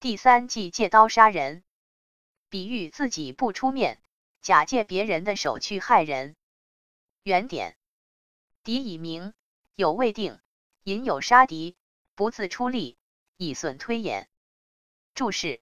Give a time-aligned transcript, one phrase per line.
[0.00, 1.62] 第三即借刀杀人，
[2.48, 4.00] 比喻自己不出面，
[4.40, 6.36] 假借别人的手去害人。
[7.22, 7.76] 原点：
[8.64, 9.34] 敌已明，
[9.74, 10.40] 有未定，
[10.84, 11.76] 引有杀敌，
[12.14, 12.96] 不自出力，
[13.36, 14.30] 以损推演。
[15.14, 15.60] 注释：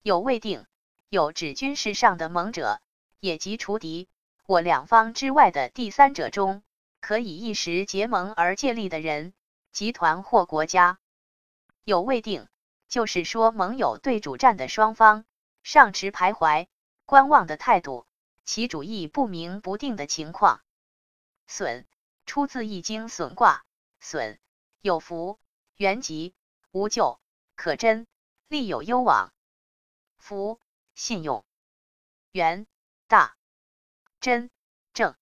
[0.00, 0.64] 有未定，
[1.10, 2.80] 有指军事上的盟者，
[3.20, 4.08] 也即除敌
[4.46, 6.62] 我两方之外的第三者中，
[7.02, 9.34] 可以一时结盟而借力的人、
[9.72, 10.98] 集团或国家。
[11.84, 12.48] 有未定。
[12.92, 15.24] 就是说，盟友对主战的双方
[15.62, 16.66] 尚持徘徊、
[17.06, 18.06] 观望的态度，
[18.44, 20.62] 其主意不明不定的情况。
[21.46, 21.86] 损
[22.26, 23.64] 出自《易经》损卦，
[23.98, 24.38] 损
[24.82, 25.40] 有福，
[25.74, 26.34] 原吉，
[26.70, 27.18] 无咎，
[27.56, 28.06] 可贞，
[28.46, 29.32] 利有攸往。
[30.18, 30.60] 福
[30.94, 31.46] 信用，
[32.30, 32.66] 元
[33.08, 33.38] 大，
[34.20, 34.50] 贞
[34.92, 35.16] 正。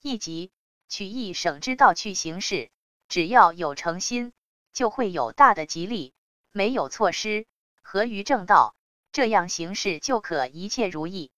[0.00, 0.52] 易吉
[0.88, 2.70] 取易省之道去行事，
[3.08, 4.32] 只要有诚心，
[4.72, 6.14] 就会有大的吉利。
[6.52, 7.46] 没有错失，
[7.82, 8.74] 合于正道，
[9.12, 11.30] 这样行事就可一切如意。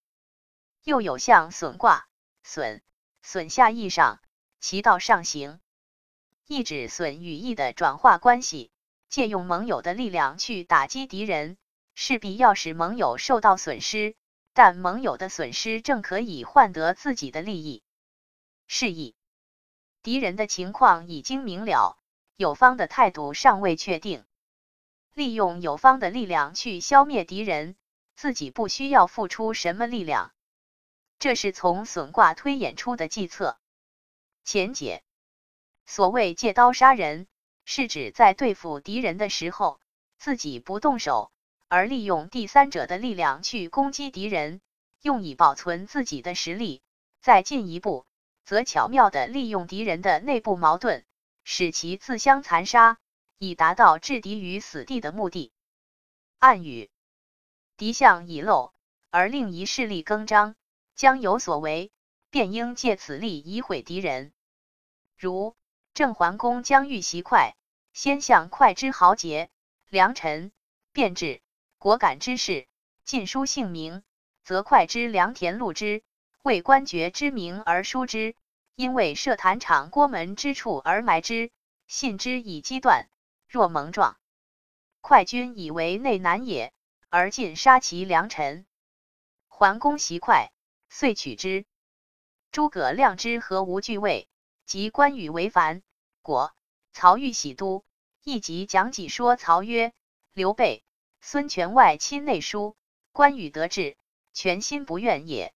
[0.83, 2.07] 又有像损卦，
[2.43, 2.81] 损
[3.21, 4.19] 损下义上，
[4.59, 5.59] 其道上行，
[6.47, 8.71] 意指损与义的转化关系，
[9.09, 11.57] 借用盟友的力量去打击敌人，
[11.93, 14.15] 势必要使盟友受到损失，
[14.53, 17.83] 但盟友的损失正可以换得自己的利益。
[18.67, 19.15] 示意
[20.01, 21.99] 敌人的情况已经明了，
[22.37, 24.25] 友方的态度尚未确定。
[25.13, 27.75] 利用友方的力量去消灭敌人，
[28.15, 30.31] 自己不需要付出什么力量，
[31.19, 33.59] 这是从损卦推演出的计策。
[34.45, 35.03] 前解：
[35.85, 37.27] 所谓借刀杀人，
[37.65, 39.81] 是指在对付敌人的时候，
[40.17, 41.31] 自己不动手，
[41.67, 44.61] 而利用第三者的力量去攻击敌人，
[45.01, 46.81] 用以保存自己的实力；
[47.19, 48.05] 再进一步，
[48.45, 51.03] 则巧妙地利用敌人的内部矛盾，
[51.43, 52.97] 使其自相残杀。
[53.43, 55.51] 以达到置敌于死地的目的。
[56.37, 56.91] 暗语：
[57.75, 58.71] 敌相已露，
[59.09, 60.55] 而另一势力更张，
[60.93, 61.91] 将有所为，
[62.29, 64.31] 便应借此力以毁敌人。
[65.17, 65.55] 如
[65.95, 67.55] 郑桓公将欲袭快，
[67.93, 69.49] 先向快之豪杰、
[69.89, 70.51] 良臣、
[70.93, 71.41] 便至、
[71.79, 72.67] 果敢之士
[73.03, 74.03] 尽书姓名，
[74.43, 76.03] 则快之良田禄之，
[76.43, 78.35] 为官爵之名而书之，
[78.75, 81.49] 因为设坛场郭门之处而埋之，
[81.87, 83.07] 信之以击断。
[83.51, 84.17] 若蒙撞，
[85.01, 86.71] 快军以为内难也，
[87.09, 88.65] 而尽杀其良臣。
[89.49, 90.53] 桓公袭快，
[90.87, 91.65] 遂取之。
[92.53, 94.29] 诸葛亮之和无惧畏，
[94.65, 95.83] 及关羽为樊
[96.21, 96.55] 果，
[96.93, 97.83] 曹欲喜都，
[98.23, 99.91] 亦即讲己说曹曰
[100.31, 100.85] ：“刘备、
[101.19, 102.77] 孙权外亲内疏，
[103.11, 103.97] 关羽得志，
[104.31, 105.53] 全心不愿也。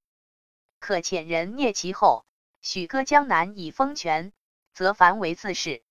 [0.79, 2.25] 可遣人聂其后，
[2.59, 4.33] 许割江南以封权，
[4.73, 5.81] 则樊为自是。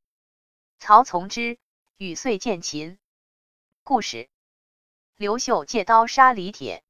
[0.79, 1.59] 曹从之。”
[1.97, 2.99] 与遂见秦。
[3.85, 4.29] 故事：
[5.17, 6.83] 刘秀借刀杀李铁。